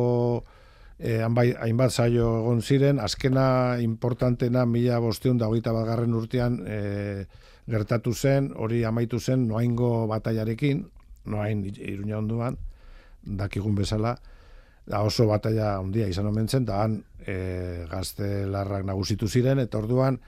[0.99, 7.25] eh, hainbat saio egon ziren, azkena importantena mila bosteun da hogeita bat garren urtean eh,
[7.71, 10.83] gertatu zen, hori amaitu zen noaingo bataiarekin,
[11.25, 12.57] noain iruña onduan,
[13.21, 14.15] dakigun bezala,
[14.85, 20.19] da oso bataia handia izan omen zen, da han e, gaztelarrak nagusitu ziren, eta orduan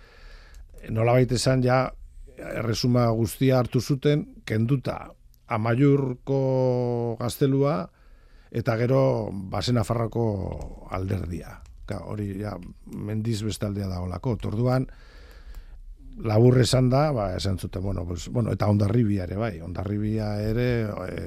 [0.89, 1.87] nolabait esan ja
[2.37, 4.97] erresuma guztia hartu zuten, kenduta
[5.47, 7.77] amaiurko gaztelua,
[8.53, 10.25] eta gero basen afarrako
[10.93, 11.59] alderdia.
[11.89, 12.53] Ka, hori ja,
[12.85, 14.37] mendiz bestaldea da olako.
[14.47, 14.85] Orduan,
[16.21, 20.67] labur esan da, ba, esan zuten, bueno, pues, bueno, eta ondarribia ere, bai, ondarribia ere
[20.85, 21.21] e,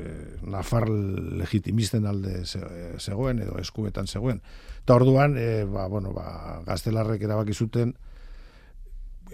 [0.00, 0.04] e,
[0.50, 4.40] Nafar legitimisten alde ze- zegoen, edo eskuetan zegoen.
[4.82, 7.94] Eta orduan, e, ba, bueno, ba, gaztelarrek erabaki zuten,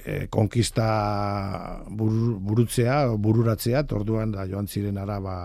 [0.05, 5.37] e, konkista buru, burutzea, bururatzea, eta orduan da joan ziren ara ba,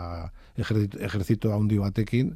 [0.57, 2.35] ejerzito handi batekin,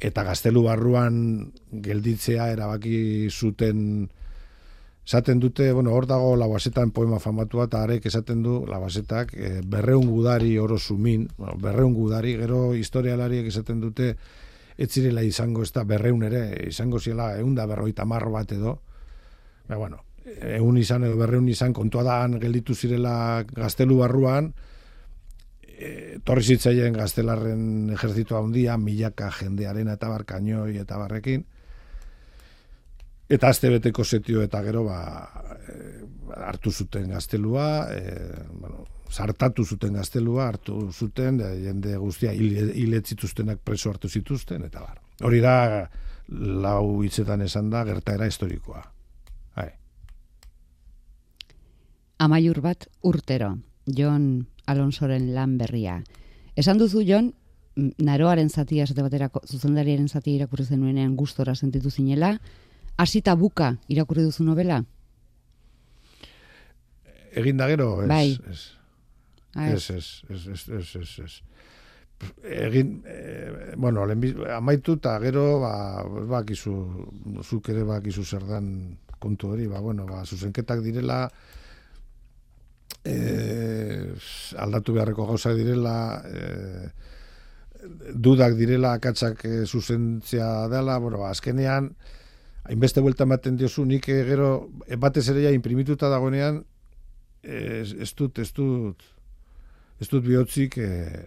[0.00, 4.08] eta gaztelu barruan gelditzea erabaki zuten
[5.06, 10.08] esaten dute, bueno, hor dago labasetan poema famatua, eta arek esaten du labasetak e, berreun
[10.10, 14.16] gudari oro sumin, bueno, berreun gudari, gero historialariek esaten dute
[14.76, 18.80] ez zirela izango ez da berreun ere, izango zirela egun da berroita marro bat edo,
[19.68, 24.50] ba, bueno, egun izan edo berreun izan kontua da han gelditu zirela gaztelu barruan,
[25.62, 31.46] e, torri zitzaien gaztelarren ejertzitoa handia, milaka jendearen eta bar kainoi eta barrekin,
[33.28, 35.00] eta azte beteko setio eta gero ba,
[35.66, 36.06] e,
[36.46, 38.18] hartu zuten gaztelua, e,
[38.60, 45.00] bueno, sartatu zuten gaztelua, hartu zuten, e, jende guztia hiletzituztenak preso hartu zituzten, eta bar.
[45.26, 45.56] Hori da,
[46.28, 48.82] lau hitzetan esan da, gertaera historikoa.
[49.56, 49.70] Hai.
[52.18, 53.56] Amaiur bat urtero,
[53.86, 56.00] Jon Alonsoren lan berria.
[56.56, 57.32] Esan duzu, Jon,
[57.76, 62.36] naroaren zatia, esate baterako, zuzendariaren zatia irakurri zenuenean gustora sentitu zinela,
[62.96, 64.82] hasita buka irakurri duzu novela?
[67.36, 68.08] Egin da gero, ez.
[68.08, 68.30] Bai.
[69.72, 71.34] Ez, ez, ez, ez, ez, ez, ez.
[72.42, 75.72] Egin, eh, bueno, lehenbiz, amaitu eta gero, ba,
[76.30, 76.72] bakizu,
[77.44, 78.70] zuk ere bakizu zer dan
[79.20, 81.26] kontu hori, ba, bueno, ba, zuzenketak direla,
[83.04, 84.14] eh,
[84.64, 86.88] aldatu beharreko gauza direla, eh,
[88.14, 91.92] dudak direla akatsak e, zuzentzea dela, bueno, ba, azkenean,
[92.68, 94.50] hainbeste buelta ematen diozu, nik e, gero,
[94.86, 96.62] e, batez ere ja imprimituta dagoenean,
[97.42, 99.04] ez, ez dut, ez dut,
[100.02, 101.26] ez dut bihotzik, e,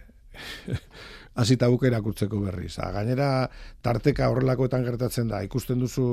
[1.40, 2.74] hasita buka irakurtzeko berriz.
[2.82, 3.30] A, gainera,
[3.84, 6.06] tarteka horrelakoetan gertatzen da, ikusten duzu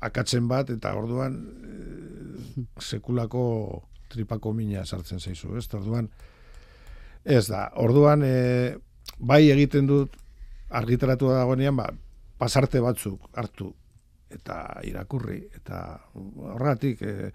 [0.00, 3.44] akatzen bat, eta orduan e, sekulako
[4.12, 5.66] tripako mina sartzen zaizu, ez?
[5.76, 6.08] Orduan,
[7.24, 8.76] ez da, orduan, e,
[9.18, 10.16] bai egiten dut
[10.72, 11.90] argitaratu dagoenean ba,
[12.40, 13.70] pasarte batzuk hartu
[14.34, 14.58] eta
[14.88, 15.80] irakurri eta
[16.14, 17.32] horregatik e,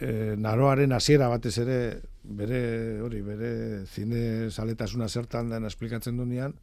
[0.00, 1.80] e, naroaren hasiera batez ere
[2.22, 2.60] bere
[3.04, 6.56] hori bere zine saletasuna zertan den esplikatzen duenean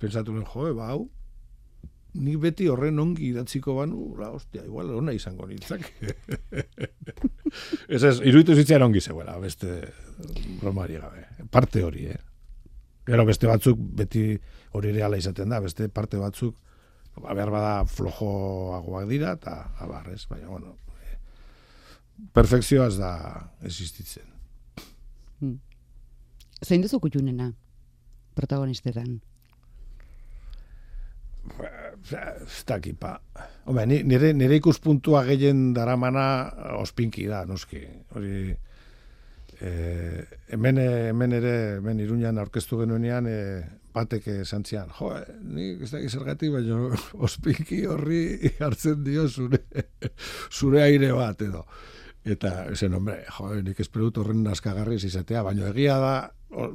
[0.00, 1.08] pentsatu nuen joe ba hau
[2.14, 5.84] ni beti horren ongi idatziko banu, la hostia, igual ona izango nintzak.
[7.94, 9.76] ez ez, iruditu zitzaren ongi zeuela, beste
[10.60, 11.26] bromari gabe.
[11.50, 12.18] Parte hori, eh?
[13.06, 14.24] Gero beste batzuk beti
[14.76, 16.69] hori ere ala izaten da, beste parte batzuk ba,
[17.16, 21.16] behar bada flojoagoak dira, eta abar, ez, baina, bueno, e,
[22.36, 23.14] perfekzioa ez da
[23.66, 24.28] existitzen.
[25.40, 25.58] Hmm.
[26.64, 27.50] Zein duzu kutxunena
[28.36, 29.20] protagonistetan?
[32.00, 33.14] Ez dakipa.
[33.66, 36.24] Hombre, nire, nire ikuspuntua gehien daramana
[36.78, 37.80] ospinki da, noski.
[38.14, 38.54] Hori,
[39.60, 39.70] e,
[40.52, 43.40] hemen, hemen ere, hemen iruñan aurkeztu genuenean, e,
[43.94, 46.78] batek esan zian, jo, e, ni ez da gizergati, baina
[47.26, 49.62] ospinki horri hartzen dio zure,
[50.58, 51.64] zure aire bat edo.
[52.20, 56.14] Eta, esen, hombre, jo, nik esperut horren naskagarriz izatea, baina egia da,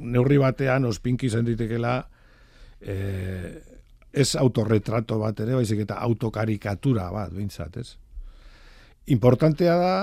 [0.00, 2.00] neurri batean ospinki zenditekela,
[2.80, 2.96] e,
[4.16, 7.90] ez autorretrato bat ere, baizik eta autokarikatura bat, bintzat, ez?
[9.12, 9.94] Importantea da,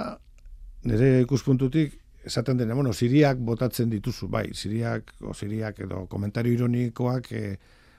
[0.87, 7.31] nire ikuspuntutik, esaten dena, bueno, siriak botatzen dituzu, bai, siriak, o siriak edo komentario ironikoak
[7.31, 7.57] eh,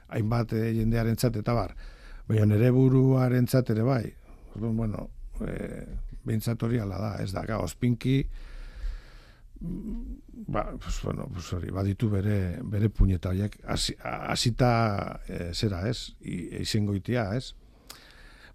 [0.08, 1.74] hainbat eh, jendearen eta bar.
[2.28, 4.14] Baina nere buruaren ere bai.
[4.54, 5.08] Orduan, bueno,
[5.46, 5.84] eh,
[6.24, 8.24] bintzat hori ala da, ez da, ga, ospinki,
[9.60, 16.94] ba, pues, bueno, pues hori, baditu bere, bere puñeta horiek, hasita eh, zera, ez, izango
[16.94, 17.54] itia, ez.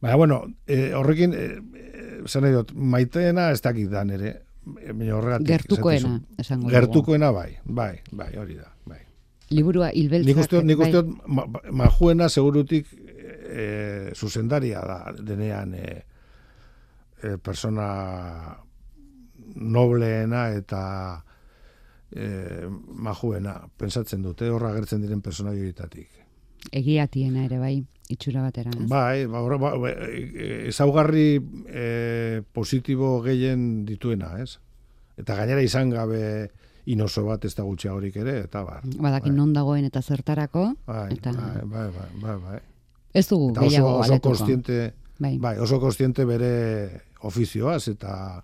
[0.02, 4.40] Baina, bueno, eh, horrekin, eh, eh, zan dut, maiteena ez dakit da nere.
[5.46, 9.00] Gertukoena, esango Gertukoena bai, bai, bai, hori da, bai.
[9.50, 10.30] Liburua hilbeltzak.
[10.30, 11.72] Nik uste, nik uste, bai.
[11.72, 12.92] majuena segurutik
[13.50, 15.88] e, zuzendaria da, denean e,
[17.24, 17.88] e, persona
[19.56, 20.84] nobleena eta
[22.12, 26.19] e, majuena, pensatzen dute, horra gertzen diren persona joitatik.
[26.72, 27.76] Egiatiena ere bai
[28.10, 28.72] itxura batera.
[28.74, 28.88] Ez?
[28.90, 29.92] Bai, ba, ba, ba,
[30.70, 31.28] ezaugarri
[31.68, 34.58] e, positibo gehien dituena, ez?
[35.20, 36.50] Eta gainera izan gabe
[36.90, 38.82] inoso bat ez da horik ere, eta bar.
[38.84, 39.38] Badakin bai.
[39.38, 40.74] non dagoen eta zertarako.
[40.88, 41.32] Bai, eta...
[41.32, 42.60] bai, bai, bai, bai, bai.
[43.14, 45.38] Ez dugu eta oso, gehiago oso konstiente, bai.
[45.38, 46.54] bai, oso konstiente bere
[47.22, 48.44] ofizioaz, eta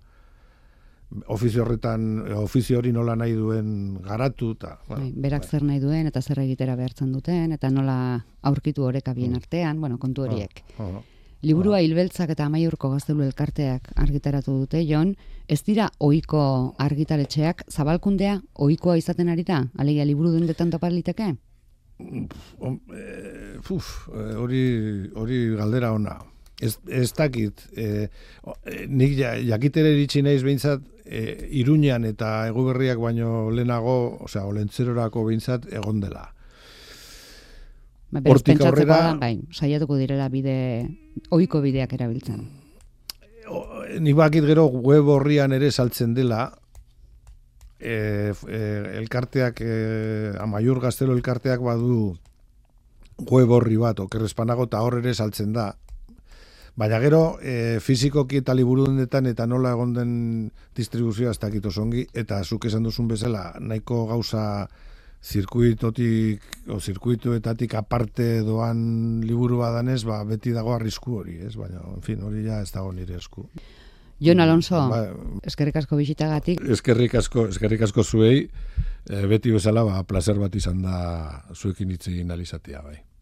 [1.26, 5.50] ofizio horretan ofizio hori nola nahi duen garatu bueno, bai, berak bai.
[5.50, 9.36] zer nahi duen eta zer egitera behartzen duten eta nola aurkitu oreka bien mm.
[9.36, 10.64] artean, bueno, kontu ah, horiek.
[10.78, 11.04] Oh, oh,
[11.42, 15.14] Liburua hilbeltzak eta amaiurko gaztelu elkarteak argitaratu dute, Jon,
[15.48, 19.66] ez dira ohiko argitaletxeak zabalkundea ohikoa izaten ari da?
[19.78, 21.34] Alegia liburu duen detan topaliteke?
[22.00, 23.58] Eh,
[24.36, 24.62] hori
[25.14, 26.18] hori galdera ona.
[26.56, 28.06] Ez, ez dakit, e,
[28.88, 36.00] nik jakitere iritsi naiz behintzat, e, Iruñan eta Eguberriak baino lehenago, osea, Olentzerorako behintzat egon
[36.00, 36.30] dela.
[38.10, 40.56] Ba, Hortik aurrera, bai, saiatuko direla bide
[41.34, 42.46] ohiko bideak erabiltzen.
[44.00, 46.48] Ni bakit gero web horrian ere saltzen dela,
[47.78, 48.60] e, e,
[49.02, 52.16] elkarteak, e, amaiur gaztelo elkarteak badu
[53.30, 55.72] web horri bat, okerrezpanago, eta hor ere saltzen da.
[56.76, 60.10] Baina gero, e, fizikoki eta liburu dendetan eta nola egon den
[60.76, 64.42] distribuzioa ez dakit osongi, eta zuk esan duzun bezala, nahiko gauza
[65.24, 71.54] zirkuitotik, o zirkuituetatik aparte doan liburu badanez, ba, beti dago arrisku hori, ez?
[71.56, 73.46] Baina, en fin, hori ja ez dago nire esku.
[74.20, 75.00] Jon Alonso, Ba,
[75.48, 76.60] eskerrik asko bisitagatik.
[76.76, 78.50] eskerrik asko, eskerrik asko zuei,
[79.08, 83.00] e, beti bezala, ba, placer bat izan da zuekin hitz egin alizatia, bai.